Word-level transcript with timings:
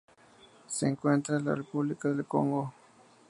Se 0.65 0.87
encuentra 0.87 1.39
la 1.39 1.53
República 1.53 2.09
del 2.09 2.25
Congo. 2.25 2.73